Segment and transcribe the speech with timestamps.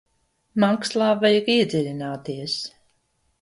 [0.63, 2.57] Mākslā vajag iedziļināties.